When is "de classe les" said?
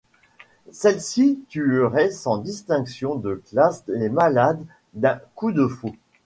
3.13-4.09